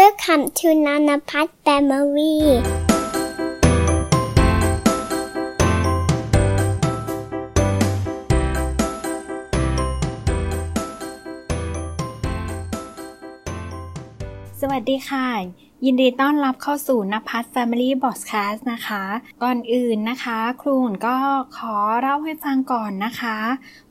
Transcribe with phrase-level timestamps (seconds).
[0.00, 2.36] Welcome to Nana Pat Family
[14.60, 15.28] สวัสดีค่ะ
[15.84, 19.02] ยินดีต้อนรับเข้าสู่นภัส Family b o s c a s t นะคะ
[19.42, 21.16] ก่อนอื่นนะคะ ครูนก็
[21.56, 23.36] ขอเล่าให้ฟังก่อนนะคะ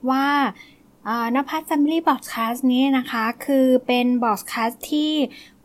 [0.10, 0.28] ว่า
[1.36, 4.66] นภัส Family b o s c a s t นี้นะคะ คือเป็น b o s c a
[4.70, 5.14] s t ที่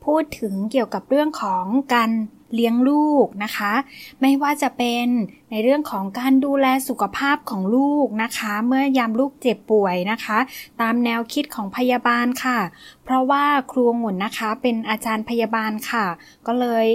[0.09, 1.65] พูดถึงเกี่ยวกับเรื่องของ
[1.95, 2.11] การ
[2.55, 3.73] เลี้ยงลูกนะคะ
[4.21, 5.07] ไม่ว่าจะเป็น
[5.51, 10.39] ในเรื่องของการดูแลสุขภาพของลูกนะคะ เมื่อยามลูกเจ็บป่วยนะคะ
[10.81, 12.59] ตามแนวคิดของพยาบาลค่ะ
[13.05, 16.07] เพราะว่าครูงุ่นนะคะเป็นอาจารย์พยาบาลค่ะ
[16.47, 16.87] ก็เลย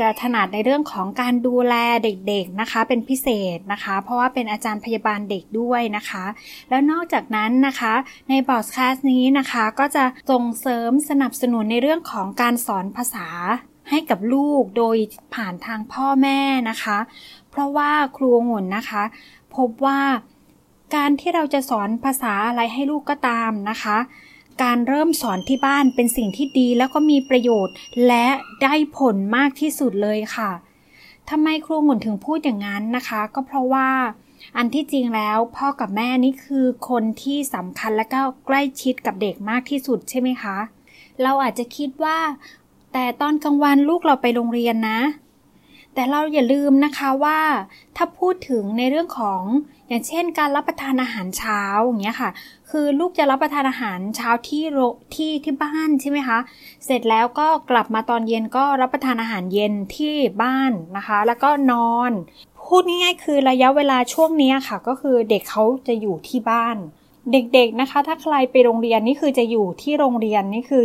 [0.00, 1.74] จะถนัดในเรื่องของการดูแล
[2.04, 6.24] เด็กๆนะคะ เป็นพิเศษนะคะ เพราะว่าเป็นอาจารย์พยาบาลเด็กด้วยนะคะ
[6.70, 7.94] แล้วนอกจากนั้นนะคะ
[8.28, 13.28] ในบอสคาสนี้นะคะก็จะส่งเสริมสนับสนุนในเรื่องของการสอนภาษา
[13.90, 14.96] ให้กับลูกโดย
[15.34, 16.40] ผ่านทางพ่อแม่
[16.70, 16.98] นะคะ
[17.50, 19.02] เพราะว่าครูองุ่นนะคะ
[19.56, 20.00] พบว่า
[20.94, 23.98] การที่เราจะสอนภาษาอะไรให้ลูกก็ตามนะคะ
[24.62, 27.74] การเริ่มสอนที่บ้านเป็นสิ่งที่ดีแล้วก็มีประโยชน์
[28.06, 28.26] และ
[28.62, 30.50] ได้ผลมากที่สุดเลยค่ะ
[31.30, 33.90] ทำไมครูองุ่นถึงพูดอย่างนั้นนะคะ ก็เพราะว่า
[34.56, 40.56] อันที่จริงแล้วพ่อกับแม่นี่คือคนที่สำคัญและก็ใกล้ชิดกับเด็กมากที่สุดใช่ไหมคะ
[41.22, 42.18] เราอาจจะคิดว่า
[42.92, 45.00] แต่ตอนกลางวันลูกเราไปโรงเรียนนะ
[45.94, 47.40] แต่เราอย่าลืมนะคะว่า
[47.96, 49.42] ถ้าพูดถึงในเรื่องของ
[49.88, 52.30] อย่างเช่น การรับประทานอาหารเช้าอย่างเงี้ยค่ะ
[52.70, 54.78] คือลูกจะรับประทานอาหารเช้าที่โร
[55.14, 56.38] ที่ที่บ้านใช่ไหมคะ
[56.84, 62.10] เสร็จแล้วก็กลับมาตอนเย็นก็รับประทานอาหารเย็นที่บ้านนะคะ แล้วก็นอน
[62.66, 66.76] พูดง่ายๆคือระยะเวลาช่วงนี้ค่ะ ก็คือเด็กเขาจะอยู่ที่บ้าน
[67.32, 70.82] เด็กๆนะคะ ถ้าใครไปโรงเรียนนี่คือจะอยู่ที่โรงเรียนนี่คือ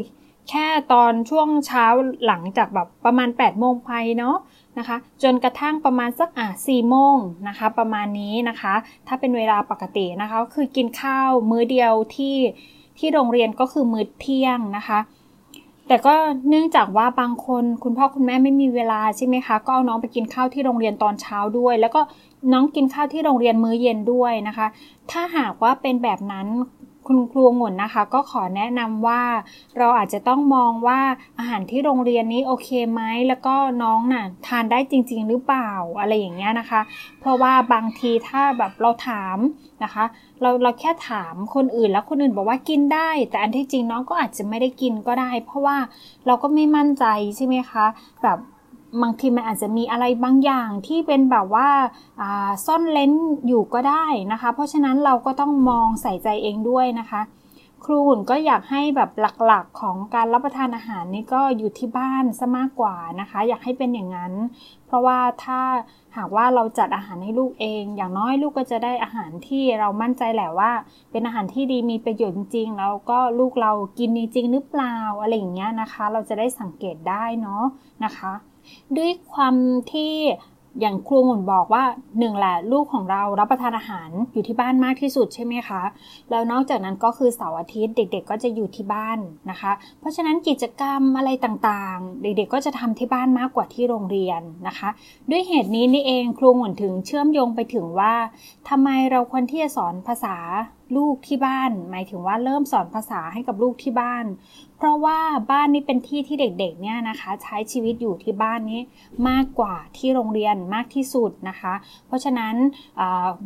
[0.49, 1.85] แค่ตอนช่วงเช้า
[2.25, 4.35] หลังจากแบบประมาณ8ปดโมงไปเนาะ
[4.77, 8.73] นะคะ จนกระทั่งประมาณสักอะสี่โมงนะคะ ประมาณนี้นะคะ
[9.07, 12.37] ถ้าเป็นเวลาปกตินะคะคือกินข้าวมื้อเดียวที่
[12.99, 14.99] ที่โรงเรียนก็คือมื้อเที่ยงนะคะ
[15.87, 16.15] แต่ก็
[16.49, 22.01] เนื่องจากว่าบางคนคุณพ่อคุณแม่ไม่มีเวลาใช่ไหมคะก็เอาน้องไปกินข้าวที่โรงเรียนตอนเช้าด้วย แล้วก็
[22.53, 24.67] น้องกินข้าวที่โรงเรียนมื้อเย็นด้วยนะคะ
[25.11, 26.47] ถ้าหากว่าเป็นแบบนั้น
[27.07, 29.23] คุณครูงุ่นนะคะ ก็ขอแนะนำว่า
[29.77, 30.99] เราอาจจะต้องมองว่า
[31.37, 36.81] อาหารที่โรงเรียนนี้โอเคไหมแล้วก็น้องน่ะทานได้จริง ๆ หรือเปล่าอะไรอย่างเงี้ยนะคะ
[37.19, 39.37] เพราะว่าบางทีถ้าแบบเราถาม
[39.83, 40.03] นะคะ
[40.41, 45.77] เราเราแค่ถามคนอื่นแล้วคนอื่นบอกว่ากินได้ แต่อันที่จริงน้องก็อาจจะไม่ได้กินก็ได้ เพราะว่า
[46.25, 47.05] เราก็ไม่มั่นใจ
[47.35, 47.85] ใช่ไหมคะ
[48.23, 48.37] แบบ
[49.01, 51.69] บางทีมันอาจจะมีอะไรบางอย่างที่เป็นแบบว่า
[52.65, 53.11] ซ่อนเลน
[53.47, 57.21] อยู่ก็ได้นะคะ เพราะฉะนั้นเราก็ต้องมองใส่ใจเองด้วยนะคะ
[57.85, 59.09] ครูหุ่นก็อยากให้แบบ
[59.47, 64.33] หลักๆของการรับประทานอาหารนี่ก็อยู่ที่บ้านซะมากกว่านะคะ อยากให้เป็นอย่างนั้น
[64.87, 65.61] เพราะว่าถ้า
[66.17, 70.71] หากว่าเราจัดอาหารให้ลูกเอง อย่างน้อยลูกก็จะได้อาหารที่เรามั่นใจแหละว่า
[71.11, 77.63] เป็นอาหารที่ดีมีประโยชน์จริงแล้วก็ลูกเรากินจริงหรือเปล่าอะไรอย่างเงี้ยนะคะ เราจะได้สังเกตได้เนาะ
[78.05, 78.33] นะคะ
[78.97, 79.55] ด้วยความ
[79.91, 80.13] ที่
[80.81, 81.83] อย่างครูหมุนบอกว่า
[82.19, 85.81] หนึ่งแหละลูกของเรารับประทานอาหารอยู่ที่บ้านมากที่สุดใช่ไหมคะ
[86.29, 94.89] แล้วนอกจากนั้นก็คือเสาร์อาทิตย์เด็ก ๆ ก็จะอยู่ที่บ้านนะคะ เพราะฉะนั้นกิจกรรมอะไรต่างๆ เด็กๆ ก็จะทำที่บ้านมากกว่าที่โรงเรียนนะคะ
[95.29, 98.13] ด้วยเหตุนี้นี่เองครูหมุนถึงเชื่อมโยงไปถึงว่า
[98.69, 100.37] ทำไมเราควรที่จะสอนภาษา
[100.95, 104.25] ลูกที่บ้าน หมายถึงว่าเริ่มสอนภาษาให้กับลูกที่บ้าน
[104.77, 105.19] เพราะว่า
[105.51, 108.81] บ้านนี้เป็นที่ที่เด็กๆเนี่ยนะคะ ใช้ชีวิตอยู่ที่บ้านนี้
[109.29, 111.73] มากกว่าที่โรงเรียนมากที่สุดนะคะ
[112.07, 112.55] เพราะฉะนั้น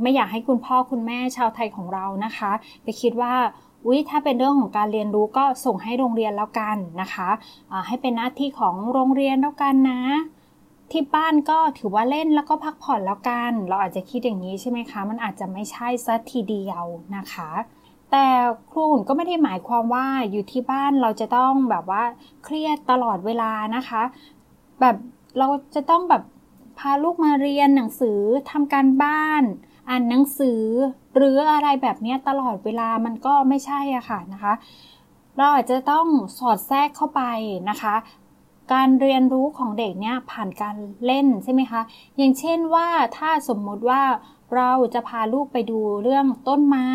[0.01, 2.51] ไม่อยากให้คุณพ่อคุณแม่ชาวไทยของเรานะคะ
[2.83, 3.33] ไปคิดว่า
[3.85, 7.29] อุ้ยถ้าเป็นเรื่องของการเรียนรู้ก็ส่งให้โรงเรียนแล้วกันนะคะ
[7.87, 10.01] ให้เป็นหน้าที่ของโรงเรียนแล้วกันนะ
[10.91, 16.83] ที่บ้านก็ถือว่าเล่นแล้วก็พักผ่อนแล้วกัน เราอาจจะคิดอย่างนี้ใช่ไหมคะ มันอาจจะไม่ใช่สัทีเดียว
[17.17, 17.49] นะคะ
[18.11, 18.27] แต่
[18.71, 22.03] ครูหุ่นก็ไม่ได้หมายความว่าอยู่ที่บ้านเราจะต้องแบบว่า
[22.43, 24.01] เครียดตลอดเวลานะคะ
[24.79, 24.95] แบบ
[25.37, 26.23] เราจะต้องแบบ
[26.79, 28.19] พาลูกมาเรียนหนังสือ
[28.51, 29.43] ทำการบ้าน
[29.89, 30.61] อ่านหนังสือ
[31.15, 34.53] หรืออะไรแบบนี้ตลอดเวลามันก็ไม่ใช่อะค่ะนะคะ
[35.37, 36.05] เราอาจจะต้อง
[36.37, 37.21] สอดแทรกเข้าไป
[37.69, 37.95] นะคะ
[38.73, 40.75] การเรียนรู้ของเด็กเนี่ยผ่านการ
[41.05, 41.81] เล่นใช่ไหมคะ
[42.17, 42.87] อย่างเช่นว่า
[43.17, 44.03] ถ้าสมมุติว่า
[44.55, 46.89] เราจะพาลูกไปดูเรื่องต้นไม้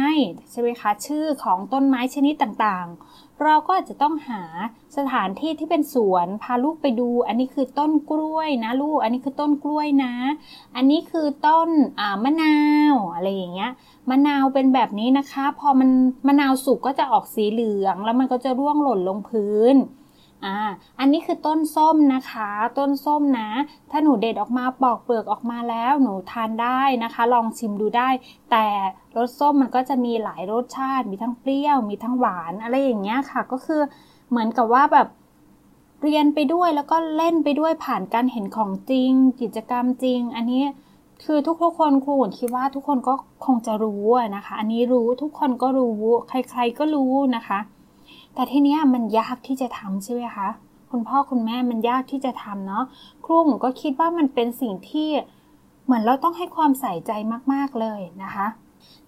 [0.50, 4.42] ใช่ไหมคะชื่อของต้นไม้ชนิดต่างๆ เราก็จะต้องหา
[4.96, 10.14] สถานที่ที่เป็นสวนพาลูกไปดู อันนี้คือต้นกล้วยนะลูกอันนี้คือต้นกล้วยนะ
[10.76, 11.68] อันนี้คือต้น
[12.24, 12.56] มะนา
[12.92, 13.72] วอะไรอย่างเงี้ย
[14.10, 15.90] มะนาวเป็นแบบนี้นะคะ พอมัน
[16.26, 19.76] มะนาวสุกก็จะออกสีเหลือง แล้วมันก็จะร่วงหล่นลงพื้น
[20.44, 20.56] อ่า
[21.00, 23.48] อันนี้คือต้นส้มนะคะ ต้นส้มนะ
[23.90, 28.08] ถ้าหนูเด็ดออกมาปอกเปลือกออกมาแล้วหนูทานได้นะคะ ลองชิมดูได้
[28.50, 28.66] แต่
[29.16, 33.82] รสส้มมันก็จะมีหลายรสชาติ มีทั้งเปรี้ยว มีทั้งหวาน อะไรอย่างเงี้ยค่ะ ก็คือ
[34.28, 35.08] เหมือนกับว่าแบบ
[36.02, 40.64] เรียนไปด้วยแล้วก็เล่นไปด้วยผ่านการเห็นของจริง กิจกรรมจริง อันนี้
[41.24, 43.14] คือทุกๆคนครูหุ่นคิดว่าทุกคนก็
[43.44, 44.04] คงจะรู้
[44.36, 47.58] นะคะ อันนี้รู้ทุกคนก็รู้ ใครๆก็รู้นะคะ
[48.34, 50.48] แต่ทีเนี้ยมันยากที่จะทำใช่ไหมคะ
[50.90, 52.84] คุณพ่อคุณแม่มันยากที่จะทำเนาะ
[53.24, 55.10] ครูหุ่นก็คิดว่ามันเป็นสิ่งที่
[55.84, 57.12] เหมือนเราต้องให้ความใส่ใจ
[57.52, 58.46] มากๆเลยนะคะ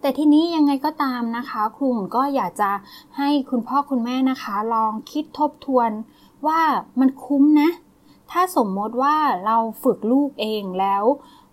[0.00, 2.70] แต่ทีนี้ยังไงก็ตามนะคะครูหุ่นก็อยากจะ
[3.16, 5.90] ให้คุณพ่อคุณแม่นะคะ ลองคิดทบทวน
[6.46, 6.60] ว่า
[7.00, 7.70] มันคุ้มนะ
[8.30, 11.04] ถ้าสมมติว่าเราฝึกลูกเองแล้ว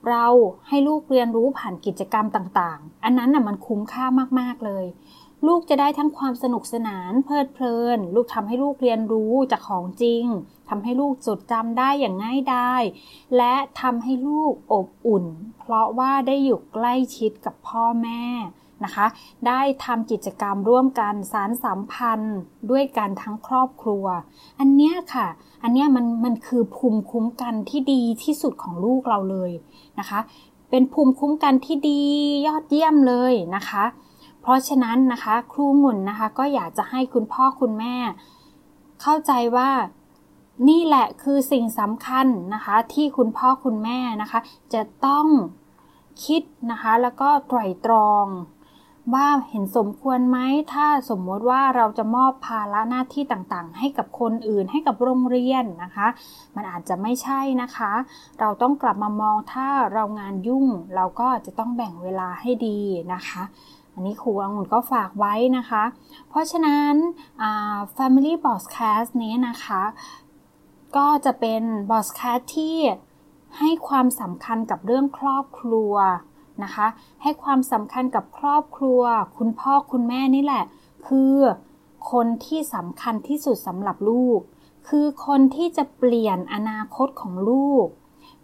[0.10, 0.26] เรา
[0.68, 4.06] ให้ลูกเรียนรู้ผ่านกิจกรรมต่างๆ อันนั้นน่ะมันคุ้มค่า
[4.40, 4.86] มากๆเลย
[5.48, 10.26] ลูกจะได้ทั้งความสนุกสนานเพลิดเพลิน ลูกทำให้ลูกเรียนรู้จากของจริง
[10.70, 12.84] ทำให้ลูกจดจำได้อย่างง่ายดาย
[13.38, 15.26] และทำให้ลูกอบอุ่น
[15.60, 18.24] เพราะว่าได้อยู่ใกล้ชิดกับพ่อแม่
[18.84, 19.06] นะคะ
[19.48, 22.38] ได้ทำกิจกรรมร่วมกันสารสัมพันธ์
[22.72, 24.06] ด้วยกันทั้งครอบครัว
[24.60, 25.28] อันเนี้ยค่ะ
[25.64, 29.52] อันเนี้ยมันมันคือภูมิคุ้มกันที่ดีที่สุดของลูกเราเลย
[30.00, 30.20] นะคะ
[30.70, 32.02] เป็นภูมิคุ้มกันที่ดี
[32.48, 33.84] ยอดเยี่ยมเลยนะคะ
[34.44, 37.96] เพราะฉะนั้นนะคะครูหมุนนะคะก็อยากจะให้คุณพ่อคุณแม่
[39.02, 39.70] เข้าใจว่า
[40.70, 44.40] นี่แหละคือสิ่งสำคัญนะคะ ที่คุณพ่อคุณแม่นะคะ
[44.74, 45.26] จะต้อง
[46.26, 46.42] คิด
[46.72, 48.26] นะคะ แล้วก็ไตร่ตรอง
[49.14, 50.38] ว่าเห็นสมควรไหม
[50.74, 56.08] ถ้าสมมติว่าเราจะมอบภาระหน้าที่ต่างๆ ให้กับคนอื่นให้กับโรงเรียนนะคะ
[56.56, 57.92] มันอาจจะไม่ใช่นะคะ
[58.40, 62.80] เราต้องกลับมามองถ้าเรางานยุ่ง เราก็จะต้องแบ่งเวลาให้ดี
[63.14, 63.44] นะคะ
[63.94, 65.84] อันนี้ครูอังุ่นก็ฝากไว้นะคะ
[66.30, 66.94] เพราะฉะนั้น
[67.96, 69.82] Family Boss Cast นี้นะคะ
[70.98, 72.78] ก็จะเป็น Boss Cast ที่
[73.60, 75.94] ให้ความสำคัญกับเรื่องครอบครัว
[76.64, 76.88] นะคะ
[77.22, 79.02] ให้ความสำคัญกับครอบครัว
[79.38, 80.64] คุณพ่อคุณแม่นี่แหละ
[81.08, 81.36] คือ
[82.12, 84.40] คนที่สำคัญที่สุดสำหรับลูก
[84.90, 87.86] คือคนที่จะเปลี่ยนอนาคตของลูก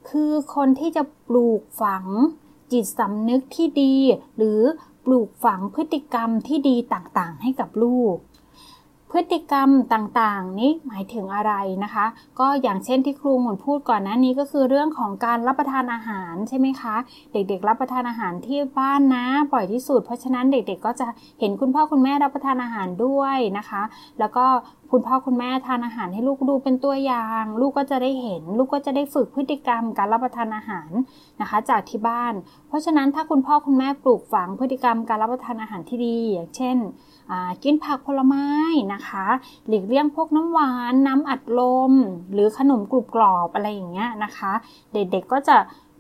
[0.10, 2.06] คือคนที่จะปลูกฝัง
[2.72, 3.96] จิตสำนึกที่ดี
[4.38, 4.62] หรือ
[5.10, 8.16] ปลูกฝังพฤติกรรมที่ดีต่างๆ ให้กับลูก
[9.14, 11.54] พฤติกรรมต่างๆ นี้หมายถึงอะไร
[11.84, 12.06] นะคะ
[12.40, 16.96] ก็อย่างเช่นที่ครูหมุนพูดก่อนหน้านี้ก็คือเรื่องของการรับประทานอาหารใช่ไหมคะ
[17.34, 21.08] เด็กๆ รับประทานอาหารที่บ้านนะบ่อยที่สุด เพราะฉะนั้นเด็กๆ ก็จะ
[21.40, 23.82] เห็นคุณพ่อคุณแม่รับประทานอาหารด้วยนะคะ
[24.20, 24.46] แล้วก็
[24.92, 30.90] คุณพ่อคุณแม่ทานอาหารให้ลูกดูเป็นตัวอย่าง ลูกก็จะได้เห็น ลูกก็จะได้ฝึกพฤติกรรมการรับประทานอาหาร
[31.42, 32.34] นะคะ จากที่บ้าน
[32.68, 36.78] เพราะฉะนั้นถ้าคุณพ่อคุณแม่ปลูกฝังพฤติกรรมการรับประทานอาหารที่ดี อย่างเช่น
[37.64, 38.46] กินผักผลไม้
[38.94, 39.26] นะคะ
[39.68, 41.94] หลีกเลี่ยงพวกน้ำหวานน้ำอัดลม
[42.34, 44.52] หรือขนมกรุบกรอบอะไรอย่างเงี้ยนะคะ
[44.94, 45.58] เด็กๆก็จะ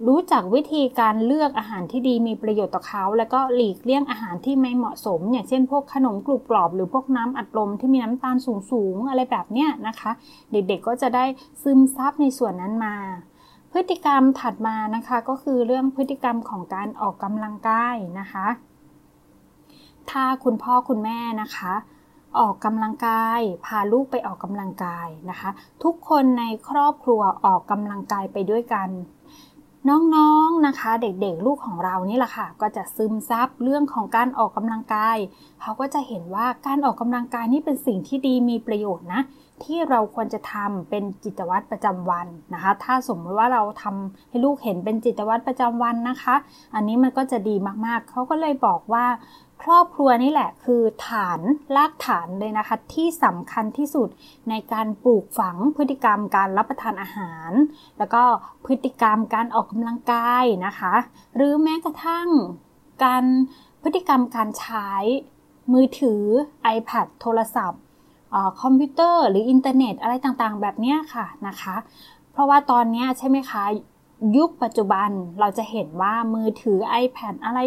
[0.08, 8.36] รู้จักวิธีการเลือกอาหารที่ดีมีประโยชน์ต่อเขา แล้วก็หลีกเลี่ยงอาหารที่ไม่เหมาะสม อย่างเช่นพวกขนมกรุบกรอบ หรือพวกน้ำอัดลมที่มีน้ำตาล
[8.72, 10.12] สูงๆอะไรแบบเนี้ยนะคะ
[10.52, 11.25] เด็กๆก็จะได้
[11.64, 12.96] ซึมซับในส่วนนั้นมา
[13.72, 18.48] พฤติกรรมถัดมานะคะก็คือเรื่องพฤติกรรมของการออกกำลังกายนะคะ
[20.10, 21.74] ถ้าคุณพ่อคุณแม่นะคะ
[22.40, 25.50] ออกกำลังกาย พาลูกไปออกกำลังกายนะคะ
[25.84, 28.89] ทุกคนในครอบครัวออกกำลังกายไปด้วยกัน
[29.89, 35.18] น้องๆนนะคะ เด็กๆ ลูกของเรานี่แหละค่ะ ก็จะซึมซับเรื่องของการออกกำลังกาย
[35.62, 39.22] เขาก็จะเห็นว่าการออกกำลังกายนี่เป็นสิ่งที่ดีมีประโยชน์นะ
[39.63, 46.36] ที่เราควรจะทำเป็นจิตวัตรประจำวันนะคะ ถ้าสมมติว่าเราทำให้ลูกเห็นเป็นจิตวัตรประจำวันนะคะ
[46.75, 49.06] อันนี้มันก็จะดีมากๆ เขาก็เลยบอกว่า
[49.63, 51.39] ครอบครัวนี่แหละคือฐาน
[51.75, 54.10] รากฐานเลยนะคะ ที่สำคัญที่สุด
[54.50, 57.51] ในการปลูกฝังพฤติกรรมการรับประทานอาหาร
[57.98, 58.24] แล้วก็
[58.66, 60.94] พฤติกรรมการออกกำลังกายนะคะ
[61.36, 62.28] หรือแม้กระทั่ง
[63.04, 63.24] การ
[63.82, 64.89] พฤติกรรมการใช้
[65.74, 66.24] มือถือ
[66.75, 67.82] iPad โทรศัพท์
[68.62, 71.75] คอมพิวเตอร์หรืออินเทอร์เน็ตอะไรต่างๆ แบบนี้ค่ะนะคะ
[72.32, 73.63] เพราะว่าตอนนี้ใช่ไหมคะ
[74.38, 77.60] ยุคปัจจุบันเราจะเห็นว่ามือถือ iPad อะไร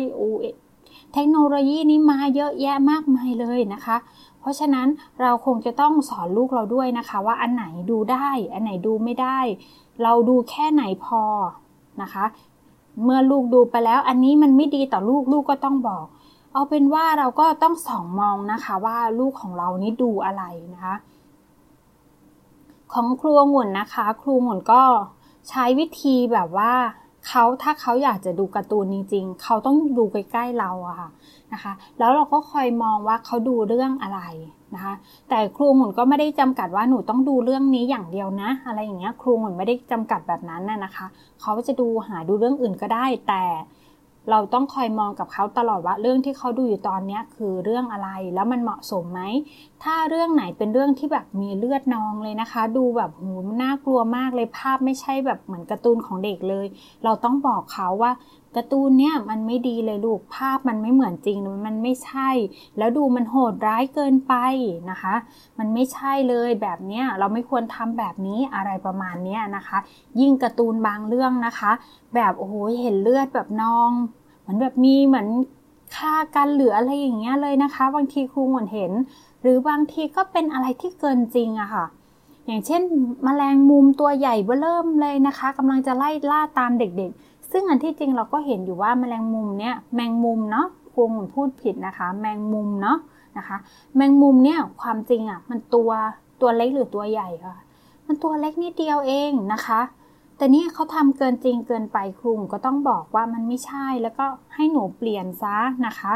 [1.15, 3.97] เทคโนโลยีนี้มาเยอะแยะมากมายเลยนะคะ
[4.41, 4.89] เพราะฉะนั้น
[5.21, 9.39] เราคงจะต้องสอนลูกเราด้วยนะคะ ว่าอันไหนดูได้ อันไหนดูไม่ได้
[10.03, 11.23] เราดูแค่ไหนพอ
[12.03, 12.25] นะคะ
[13.05, 16.05] เมื่อลูกดูไปแล้ว อันนี้มันไม่ดีต่อลูกลูกก็ต้องบอก
[16.53, 20.43] เอาเป็นว่าเราก็ต้องส่องมองนะคะว่าลูกของเรานี้ดูอะไร
[20.75, 20.95] นะคะ
[22.93, 24.83] ของครูหมุนนะคะ ครูหมุนก็
[25.49, 26.73] ใช้วิธีแบบว่า
[27.29, 31.11] เขาถ้าเขาอยากจะดูการ์ตูนจริง ๆ เขาต้องดูใกล้ๆเราอะค่ะ
[31.53, 34.21] นะคะ แล้วเราก็คอยมองว่าเขาดูเรื่องอะไร
[34.75, 34.95] นะคะ
[35.29, 41.07] แต่ครูหมุนก็ไม่ได้จำกัดว่าหนูต้องดูเรื่องนี้อย่างเดียวนะ อะไรอย่างเงี้ยครูหมุนไม่ได้จำกัดแบบนั้นน่ะนะคะ
[41.41, 43.43] เขาจะดูหาดูเรื่องอื่นก็ได้แต่
[44.31, 49.23] เราต้องคอยมองกับเขาตลอดว่าเรื่องที่เขาดูอยู่ตอนนี้คือเรื่องอะไรแล้วมันเหมาะสมไหม
[49.83, 56.67] ถ้าเรื่องไหนเป็นเรื่องที่แบบมีเลือดนองเลยนะคะ ดูแบบหูน่ากลัวมากเลยภาพไม่ใช่แบบเหมือนการ์ตูนของเด็กเลย
[57.05, 58.13] เราต้องบอกเขาว่า
[58.57, 62.31] การ์ตูนเนี่ยมันไม่ดีเลยลูกภาพมันไม่เหมือนจริงมันไม่ใช่
[62.79, 64.35] แล้วดูมันโหดร้ายเกินไป
[64.91, 65.15] นะคะ
[65.59, 69.79] มันไม่ใช่เลยแบบเนี้ยเราไม่ควรทำแบบนี้อะไรประมาณเนี้ยนะคะ
[70.21, 71.73] ยิ่งการ์ตูนบางเรื่องนะคะ
[72.15, 73.91] แบบโอ้โหเห็นเลือดแบบนอง
[74.41, 75.29] เหมือนแบบมีเหมือน
[75.97, 78.93] ฆ่ากันหรืออะไรอย่างเงี้ยเลยนะคะ บางทีครูหมนเห็น
[79.43, 81.85] หรือบางทีก็เป็นอะไรที่เกินจริงอะค่ะ
[82.47, 82.83] อย่างเช่น
[83.27, 92.99] มแมลงมุมตัวใหญ่เบ้อเริ่มเลยนะคะกำลังจะไล่ล่าตามเด็กๆ ซึ่งอันที่จริงเราก็เห็นอยู่ว่าแมลงมุมเนี้ยแมงมุมเนาะครูหมือนพูดผิดนะคะ แมงมุมเนาะ
[93.39, 93.57] นะคะ
[93.97, 95.91] แมงมุมเนี่ยความจริงอะมันตัว
[96.41, 97.57] ตัวเล็กหรือตัวใหญ่ค่ะ
[98.07, 99.81] มันตัวเล็กนิดเดียวเองนะคะ
[100.37, 105.57] แต่นี่เขาทำเกินจริงเกินไปครูก็ต้องบอกว่ามันไม่ใช่แล้วก็ให้หนูเปลี่ยนซะ
[105.87, 106.13] นะคะ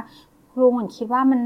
[0.52, 1.40] ครูเหมือนคิดว่ามัน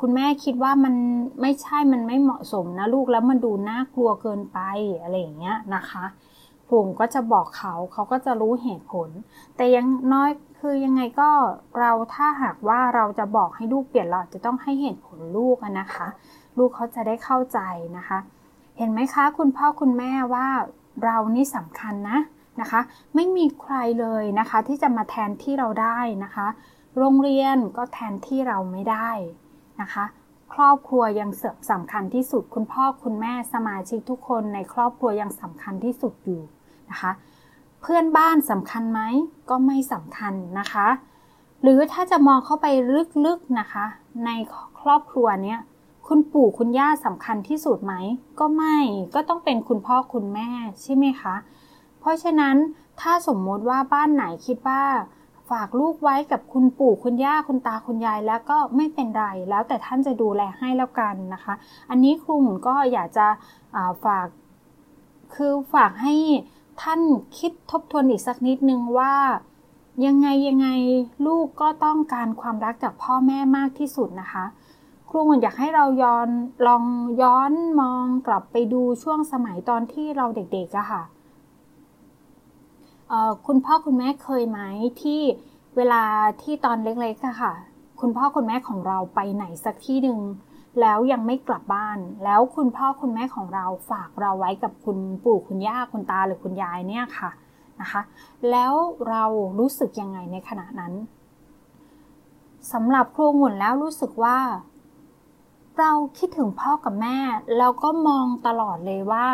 [0.00, 0.94] คุณแม่คิดว่ามัน
[1.40, 4.58] ไม่ใช่มันไม่เหมาะสมนะลูกแล้วมันดูน่ากลัวเกินไป
[5.02, 6.04] อะไรอย่างเงี้ยนะคะ
[6.68, 9.08] ครูก็จะบอกเขาเขาก็จะรู้เหตุผล
[9.56, 10.30] แต่ยังน้อย
[10.60, 11.30] คือยังไงก็
[11.78, 16.06] เราถ้าหากว่าเราจะบอกให้ลูกเปลี่ยนเราจะต้องให้เหตุผลลูกนะคะ
[16.58, 17.58] ลูกเขาจะได้เข้าใจ
[17.96, 18.18] นะคะ
[18.78, 20.48] เห็นไหมคะคุณพ่อคุณแม่ว่า
[21.04, 22.18] เรานี่สำคัญนะ
[22.60, 22.80] นะคะ
[23.14, 26.46] ไม่มีใครเลยนะคะที่จะมาแทนที่เราได้นะคะ
[26.98, 29.10] โรงเรียนก็แทนที่เราไม่ได้
[29.80, 30.04] นะคะ
[30.54, 31.30] ครอบครัวยัง
[31.70, 36.42] สำคัญที่สุด คุณพ่อคุณแม่สมาชิกทุกคนในครอบครัวยังสำคัญที่สุดอยู่
[36.90, 37.12] นะคะ
[37.80, 39.00] เพื่อนบ้านสำคัญไหม
[39.50, 40.88] ก็ไม่สำคัญนะคะ
[41.62, 42.66] หรือถ้าจะมองเข้าไป
[43.26, 43.84] ลึกๆนะคะ
[44.26, 44.30] ใน
[44.80, 45.60] ครอบครัวเนี้ย
[46.08, 47.94] คุณปู่คุณย่าสำคัญที่สุดไหม
[48.40, 48.78] ก็ไม่
[49.14, 50.48] ก็ต้องเป็นคุณพ่อคุณแม่
[50.82, 51.34] ใช่ไหมคะ
[52.00, 52.56] เพราะฉะนั้น
[53.00, 54.82] ถ้าสมมติว่าบ้านไหนคิดว่า
[55.50, 61.54] ฝากลูกไว้กับคุณปู่คุณย่าคุณตาคุณยายแล้วก็ไม่เป็นไรแล้วแต่ท่านจะดูแลให้แล้วกันนะคะ
[61.90, 63.26] อันนี้ครูหมุนก็อยากจะ
[64.04, 64.26] ฝาก
[65.34, 66.14] คือฝากให้
[66.82, 67.00] ท่าน
[67.38, 69.14] คิดทบทวนอีกสักนิดนึงว่า
[70.06, 70.68] ยังไงยังไง
[71.26, 74.44] ลูกก็ต้องการความรักจากพ่อแม่มากที่สุดนะคะ
[75.08, 76.28] ครูอยากให้เราย้อน
[76.66, 76.84] ลอง
[77.22, 81.02] ย้อนมองกลับไปดูช่วงสมัยตอนที่เราเด็กๆอะค่ะ
[83.46, 84.60] คุณพ่อคุณแม่เคยไหม
[85.02, 85.20] ที่
[85.76, 86.02] เวลา
[86.42, 87.52] ที่ตอนเล็กๆอะค่ะ
[88.00, 90.18] คุณพ่อคุณแม่ของเราไปไหนสักที่หนึ่ง
[90.80, 97.30] แล้วยังไม่กลับบ้าน แล้วคุณพ่อคุณแม่ของเราฝากเราไว้กับคุณปู่คุณย่าคุณตาหรือคุณยายเนี่ยค่ะ
[97.80, 98.02] นะคะ
[98.50, 98.72] แล้ว
[99.08, 99.24] เรา
[99.58, 100.92] รู้สึกยังไงในขณะนั้น
[102.72, 104.38] สำหรับครูหมุนแล้วรู้สึกว่า
[105.78, 107.16] เราคิดถึงพ่อกับแม่
[107.58, 109.26] เราก็มองตลอดเลยว่า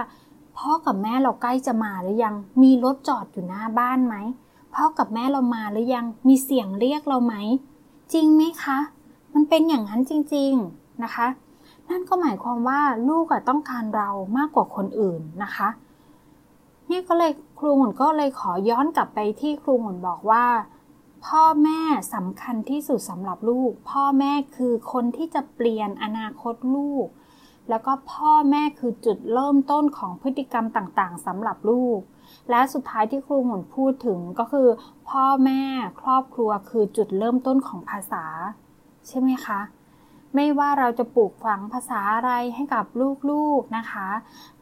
[0.59, 4.17] พ่อกับแม่เราใกล้จะมาหรือยังมีรถจอดอยู่หน้าบ้านไหม
[4.75, 7.35] พ่อกับแม่เรามาหรือยังมีเสียงเรียกเราไหม
[8.13, 8.79] จริงไหมคะ
[9.35, 11.27] มันเป็นอย่างนั้นจริง ๆ นะคะ
[11.91, 15.69] นั่นก็หมายความว่าลูกต้องการเรามากกว่าคนอื่นนะคะ
[16.91, 20.47] นี่ก็เลยครูหมุนก็เลยขอย้อนกลับไปที่ครูหมุนบอกว่า
[21.27, 21.81] พ่อแม่
[22.15, 27.07] สำคัญที่สุดสำหรับลูก พ่อแม่คือคนที่จะเปลี่ยนอนาคตลูก
[27.69, 32.01] แล้วก็พ่อแม่คือจุดเริ่มต้นของพฤติกรรมต่างๆสำหรับลูก
[32.51, 34.69] และสุดท้ายที่ครูหมุนพูดถึงก็คือ
[35.09, 35.63] พ่อแม่
[36.03, 38.25] ครอบครัวคือจุดเริ่มต้นของภาษา
[39.09, 39.61] ใช่ไหมคะ
[40.35, 42.85] ไม่ว่าเราจะปลูกฝังภาษาอะไรให้กับ
[43.31, 44.09] ลูกๆนะคะ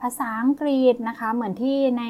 [0.01, 2.05] ภาษาอังกฤษนะคะเหมือนที่ใน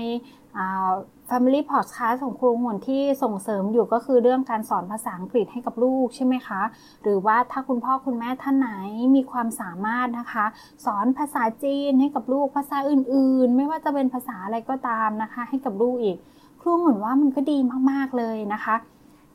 [1.29, 6.63] Family Podcast ของครูหมุนที่ส่งเสริมอยู่ก็คือเรื่องการสอนภาษาอังกฤษให้กับลูกใช่ไหมคะ
[7.03, 8.71] หรือว่าถ้าคุณพ่อคุณแม่ท่านไหน
[9.17, 10.45] มีความสามารถนะคะ
[10.87, 16.17] สอนภาษาจีนให้กับลูกภาษาอื่นๆ ไม่ว่าจะเป็นภาษาอะไรก็ตามนะคะ ให้กับลูกอีก
[16.61, 17.59] ครูหมุนว่ามันก็ดี
[17.91, 18.75] มากๆเลยนะคะ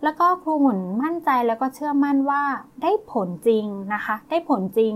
[0.04, 2.44] แล้วก็ครูหมุนมั่นใจแล้วก็เชื่อมั่นว่า
[2.82, 4.96] ได้ผลจริงนะคะ ได้ผลจริง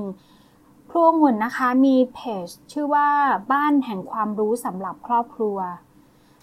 [0.90, 3.08] ครูหมุนนะคะมีเพจชื่อว่า
[3.52, 5.58] บ้านแห่งความรู้สำหรับครอบครัว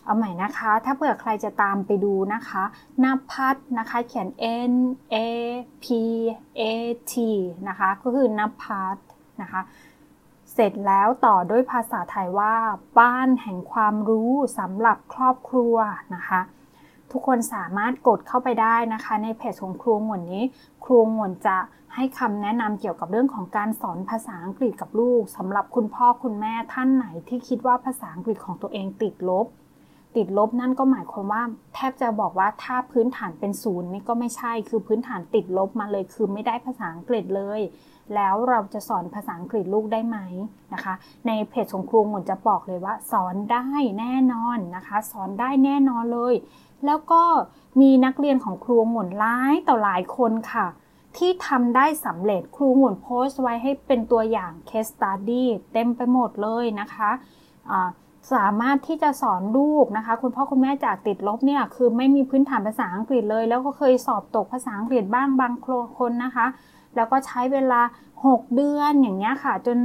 [0.04, 2.62] เอาใหม่นะคะ ถ้าเผื่อใครจะตามไปดูนะคะ
[3.04, 4.28] นพัฒนะคะ เขียน
[4.70, 4.74] N
[5.14, 5.16] A
[5.84, 5.86] P
[6.60, 6.62] A
[7.12, 7.14] T
[7.68, 8.96] นะคะ ก็คือนพัฒ
[9.42, 9.60] นะคะ
[10.52, 12.54] เสร็จแล้วต่อด้วยภาษาไทยว่า
[13.00, 15.76] บ้านแห่งความรู้สำหรับครอบครัว
[16.14, 16.40] นะคะ
[17.14, 20.42] ทุกคนสามารถกดเข้าไปได้นะคะ ในเพจของครูหวนนี้
[20.84, 21.56] ครูหวนจะ
[21.94, 29.46] ให้คำแนะนำเกี่ยวกับเรื่องของการสอนภาษาอังกฤษกับลูกสำหรับคุณพ่อคุณแม่ท่านไหนที่คิดว่าภาษาอังกฤษของตัวเองติดลบ
[30.16, 31.42] ติดลบนั่นก็หมายความว่า
[31.74, 37.60] แทบจะบอกว่าถ้าพื้นฐานเป็นศูนย์นี่ก็ไม่ใช่คือพื้นฐานติดลบมาเลย คือไม่ได้ภาษาอังกฤษเลย
[38.14, 40.18] แล้วเราจะสอนภาษาอังกฤษลูกได้ไหม
[40.74, 40.94] นะคะ
[41.26, 43.66] ในเพจของครูหมุนจะบอกเลยว่า สอนได้
[43.98, 46.34] แน่นอนนะคะ สอนได้แน่นอนเลย
[46.86, 47.22] แล้วก็
[47.80, 50.66] มีนักเรียนของครูหมุนหลายต่อหลายคนค่ะ
[51.16, 57.88] ที่ทำได้สำเร็จครูหมุนโพสต์ไว้ให้เป็นตัวอย่าง case study เต็มไปหมดเลยนะคะะ
[58.34, 65.54] สามารถที่จะสอนลูกนะคะ คุณพ่อคุณแม่จากติดลบเนี่ยคือไม่มีพื้นฐานภาษาอังกฤษเลย แล้วก็เคยสอบตกภาษาอังกฤษบ้างบาง
[65.98, 66.46] คนนะคะ
[66.96, 67.80] แล้วก็ใช้เวลา
[68.20, 69.78] 6 เดือนอย่างเงี้ยค่ะ จน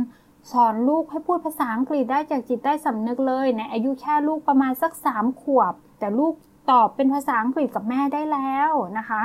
[0.52, 6.34] สอนลูกให้พูดภาษาอังกฤษได้จากจิตใต้สำนึกเลยในอายุแค่ลูกประมาณสัก 3 ขวบ แต่ลูก
[6.72, 9.22] ตอบเป็นภาษาอังกฤษกับแม่ได้แล้วนะคะ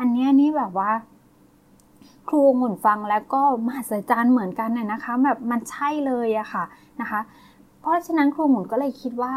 [0.00, 0.90] อันนี้นี่แบบว่า
[2.28, 6.64] ครูหมุนฟังแล้วก็มหัศจรรย์เหมือนกันน่ยนะคะ แบบมันใช่เลยอะค่ะ
[7.00, 7.20] นะคะ
[7.80, 9.34] เพราะฉะนั้นครูหมุนก็เลยคิดว่า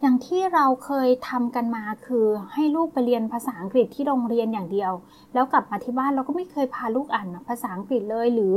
[0.00, 4.92] อย่างที่เราเคยทำกันมาคือให้ลูกไปเรียนภาษาอังกฤษที่โรงเรียนอย่างเดียว
[5.34, 8.54] แล้วกลับมาที่บ้านเราก็ไม่เคยพาลูกอ่านภาษาอังกฤษเลยหรือ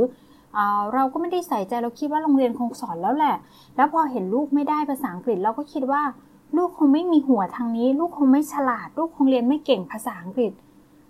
[0.94, 3.36] เราก็ไม่ได้ใส่ใจเราคิดว่าโรงเรียนคงสอนแล้วแหละ
[3.76, 6.02] แล้วพอเห็นลูกไม่ได้ภาษาอังกฤษเราก็คิดว่า
[6.56, 10.52] ลูกคงไม่มีหัวทางนี้ ลูกคงไม่ฉลาด ลูกคงเรียนไม่เก่งภาษาอังกฤษ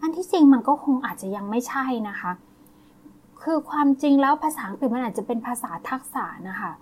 [0.01, 2.33] อันที่จริงมันก็คงอาจจะยังไม่ใช่นะคะ
[3.43, 6.73] คือความจริงแล้วภาษาอังกฤษมันอาจจะเป็นภาษาทักษะนะคะ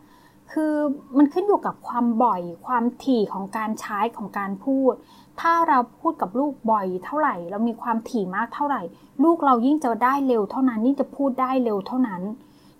[0.52, 0.74] คือ
[1.16, 4.92] มันขึ้นอยู่กับความบ่อย ความถี่ของการใช้ของการพูด
[5.40, 8.82] ถ้าเราพูดกับลูกบ่อยเท่าไหร่ เรามีความถี่มากเท่าไหร่
[9.24, 12.22] ลูกเรายิ่งจะได้เร็วเท่านั้นยิ่งจะพูดได้เร็วเท่านั้น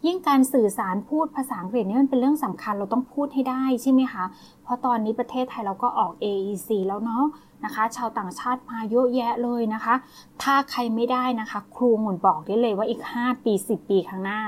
[0.07, 4.25] ยิ่งการสื่อสารพูดภาษาอังกฤษนี่มันเป็นเรื่องสำคัญเราต้องพูดให้ได้ใช่ไหมคะ
[4.62, 7.25] เพราะตอนนี้ประเทศไทยเราก็ออก AEC แล้วเนาะ
[7.65, 9.95] นะคะ ชาวต่างชาติมาเยอะแยะเลยนะคะ
[10.43, 14.41] ถ้าใครไม่ได้นะคะ ครูหมุนบอกได้เลยว่าอีก 5 ปี 10 ปีข้างหน้า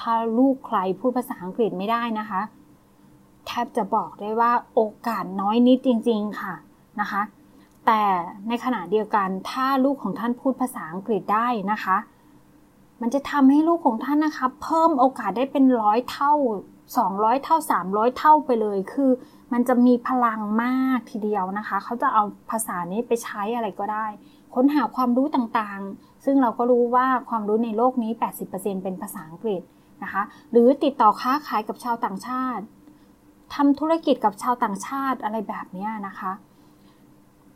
[0.00, 2.40] ถ้าลูกใครพูดภาษาอังกฤษไม่ได้นะคะ
[3.46, 6.54] แทบจะบอกได้ว่าโอกาสน้อยนิดจริง ๆค่ะ
[7.00, 7.22] นะคะ
[7.86, 8.02] แต่
[8.48, 11.96] ในขณะเดียวกันถ้าลูกของท่านพูดภาษาอังกฤษได้นะคะ
[13.06, 16.32] มันจะทำให้ลูกของท่านนะคะ เพิ่มโอกาสได้เป็นร้อยเท่า
[16.88, 17.56] 200 เท่า
[17.86, 19.10] 300 เท่าไปเลย คือ
[19.52, 24.06] มันจะมีพลังมากทีเดียวนะคะ เขาจะเอาภาษานี้ไปใช้อะไรก็ได้
[24.54, 28.12] ค้นหาความรู้ต่างๆ ซึ่งเราก็รู้ว่าความรู้ในโลกนี้
[28.48, 29.62] 80%เป็นภาษาอังกฤษ
[30.02, 32.64] นะคะ หรือติดต่อค้าขายกับชาวต่างชาติ
[33.54, 36.32] ทำธุรกิจกับชาวต่างชาติอะไรแบบนี้นะคะ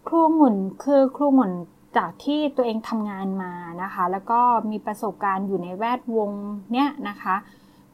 [0.07, 1.53] ครูหมุนคือครูหมุน
[1.99, 6.31] จากที่ตัวเองทำงานมานะคะ แล้วก็มีประสบการณ์อยู่ในแวดวง
[6.73, 7.35] เนี้ยนะคะ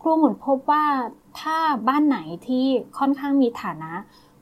[0.01, 0.85] ครูหมุนพบว่า
[1.41, 2.67] ถ้าบ้านไหนที่
[2.99, 3.93] ค่อนข้างมีฐานะ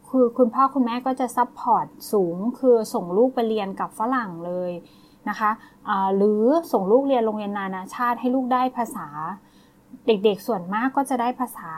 [0.08, 4.72] คือคุณพ่อคุณแม่ก็จะ support สูง คือส่งลูกไปเรียนกับฝรั่งเลย
[5.28, 9.08] นะคะะหรือส่งลูกเรียนโรงเรียนนานาชาติให้ลูกได้ภาษา
[10.06, 11.70] เด็กๆส่วนมากก็จะได้ภาษา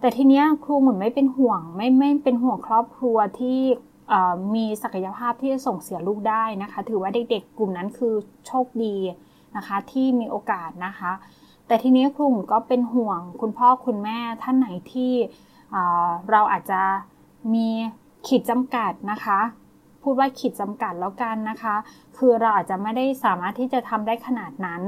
[0.00, 3.60] แต่ทีเนี้ยครูเหมือนไม่เป็นห่วงไม่ไม่เป็นห่วงครอบครัวที่
[4.54, 8.14] มีศักยภาพที่จะส่งเสียลูกได้นะคะ ถือว่าเด็กๆกลุ่มนั้นคือ
[8.46, 8.96] โชคดี
[9.56, 11.12] นะคะที่มีโอกาสนะคะ
[11.66, 15.12] แต่ทีนี้ครูก็เป็นห่วงคุณพ่อคุณแม่ท่านไหนที่
[16.30, 16.82] เราอาจจะ
[17.54, 17.68] มี
[18.26, 19.40] ขีดจำกัดนะคะ
[20.02, 21.74] พูดว่าขีดจำกัดแล้วกันนะคะ
[22.16, 24.82] คือเราอาจจะไม่ได้สามารถที่จะทำได้ขนาดนั้น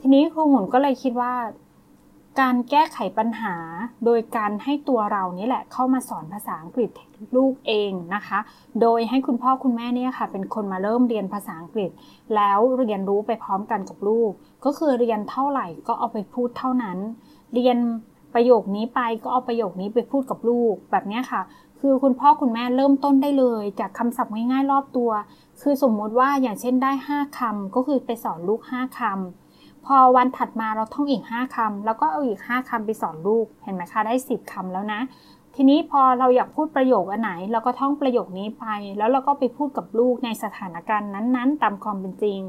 [0.00, 1.32] ทีนี้ครูหมุนก็เลยคิดว่า
[2.40, 3.54] การแก้ไขปัญหา
[4.04, 6.90] โดยการให้ตัวเรานี่แหละเข้ามาสอนภาษาอังกฤษ
[7.36, 8.38] ลูกเองนะคะ
[8.80, 11.90] โดยให้คุณพ่อคุณแม่เนี่ยค่ะ เป็นคนมาเริ่มเรียนภาษาอังกฤษ
[12.36, 14.30] แล้วเรียนรู้ไปพร้อมกันกับลูก
[14.64, 16.98] ก็คือเรียนเท่าไหร่ก็เอาไปพูดเท่านั้น
[17.54, 17.78] เรียน
[18.34, 21.42] ประโยคนี้ไปก็เอาประโยคนี้ไปพูดกับลูกแบบนี้ค่ะ
[21.80, 25.10] คือคุณพ่อคุณแม่เริ่มต้นได้เลย จากคำศัพท์ง่ายๆรอบตัว
[25.62, 29.47] คือสมมติว่าอย่างเช่นได้ 5คำก็คือไปสอนลูก 5คำ
[29.88, 35.00] พอวันถัดมาเราท่องอีก 5คำแล้วก็เอาอีก 5คำไปสอนลูก เห็นไหมคะได้ 10คำแล้วนะ
[35.54, 38.66] ทีนี้พอเราอยากพูดประโยคอันไหน เราก็ท่องประโยคนี้ไป
[38.98, 42.40] แล้วเราก็ไปพูดกับลูกในสถานการณ์นั้นๆ ตามความเป็นจริง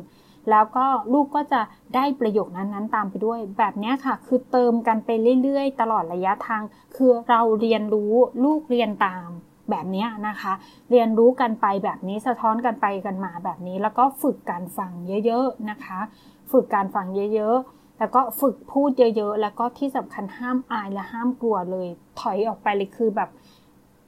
[0.50, 1.62] แล้วก็ลูกก็จะ
[1.96, 5.10] ได้ประโยคนั้นๆ ตามไปด้วย แบบนี้ค่ะ คือเติมกันไป
[5.44, 6.64] เรื่อยๆ ตลอดระยะทาง
[6.96, 9.28] คือเราเรียนรู้ลูกเรียนตาม
[9.70, 10.54] แบบนี้นะคะ
[10.92, 14.92] เรียนรู้กันไปแบบนี้สะท้อนกันไปกันมาแบบนี้ แล้วก็ฝึกการฟัง
[15.26, 16.00] เยอะ ๆ นะคะ
[16.52, 21.88] ฝึกการฟังเยอะๆ แล้วก็ฝึกพูดเยอะๆ แล้วก็ที่สำคัญห้ามอายและห้ามกลัวเลย
[22.20, 23.30] ถอยออกไปเลยคือแบบ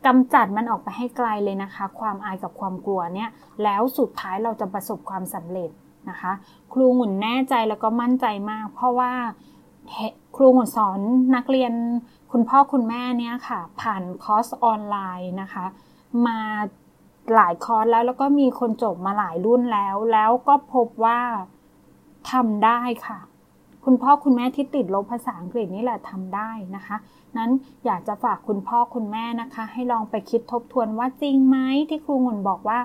[0.06, 3.30] กำจัดมันออกไปให้ไกลเลยนะคะ ความอายกับความกลัวเนี่ย
[3.64, 5.70] แล้วสุดท้ายเราจะประสบความสำเร็จ
[6.10, 6.32] นะคะ
[6.74, 9.12] ครูหมุนแน่ใจแล้วก็มั่นใจมาก เพราะว่า
[10.36, 11.00] ครูหมุนสอน
[11.36, 11.74] นักเรียน
[12.32, 15.66] คุณพ่อคุณแม่เนี่ยค่ะ ผ่านคอร์สออนไลน์นะคะ
[16.28, 16.40] มา
[17.36, 21.20] หลายคอร์สแล้วแล้วก็มีคนจบมาหลายรุ่นแล้ว แล้วก็พบว่า
[22.32, 23.20] ทำได้ค่ะ
[23.86, 26.98] คุณพ่อคุณแม่ที่ติดลบภาษาอังกฤษนี่แหละทำได้นะคะ
[27.38, 27.50] นั้น
[27.86, 31.58] อยากจะฝากคุณพ่อคุณแม่นะคะ ให้ลองไปคิดทบทวนว่าจริงไหม
[31.90, 32.80] ที่ครูงุ่นบอกว่า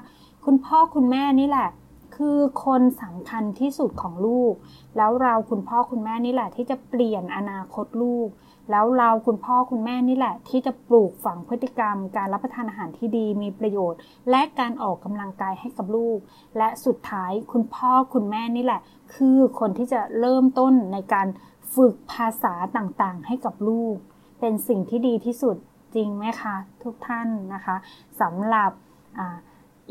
[0.45, 1.69] คุณพ่อคุณแม่นี่แหละ
[2.17, 4.55] คือคนสำคัญที่สุดของลูก
[4.97, 8.29] แล้วเราคุณพ่อคุณแม่นี่แหละที่จะเปลี่ยนอนาคตลูก
[8.71, 13.99] แล้วเราคุณพ่อคุณแม่นี่แหละ ที่จะปลูกฝังพฤติกรรม การรับประทานอาหารที่ดีมีประโยชน์
[14.31, 16.19] และการออกกำลังกายให้กับลูก
[16.59, 18.81] และสุดท้ายคุณพ่อคุณแม่นี่แหละ
[19.15, 21.29] คือคนที่จะเริ่มต้นในการ
[21.75, 23.97] ฝึกภาษาต่างๆ ให้กับลูก
[24.41, 25.57] เป็นสิ่งที่ดีที่สุด
[25.95, 27.77] จริงไหมคะ ทุกท่านนะคะ
[28.21, 28.71] สำหรับ
[29.19, 29.37] อ่า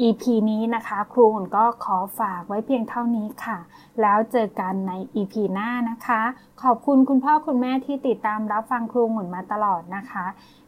[0.01, 3.57] EP นี้นะคะครูอุ่นก็ขอฝากไว้เพียงเท่านี้ค่ะ
[4.01, 6.21] แล้วเจอกันใน EP หน้านะคะ
[6.63, 10.25] ขอบคุณคุณพ่อคุณแม่ที่ติดตามรับฟังครูหมุนมาตลอดนะคะ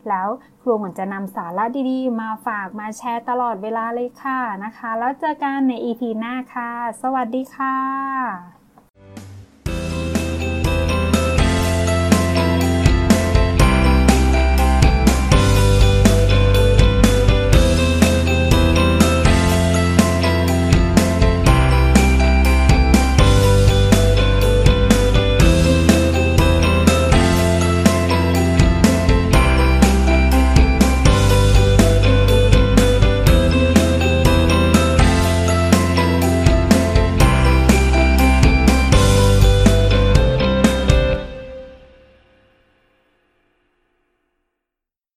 [0.09, 0.27] แล้ว
[0.61, 8.56] ครูหมุนจะนำสาระดีๆ มาฝากมาแชร์ตลอดเวลาเลยค่ะนะคะ แล้วเจอกันใน EP หน้าค่ะ สวัสดีค่ะ